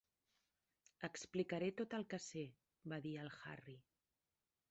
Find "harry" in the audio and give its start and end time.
3.51-3.79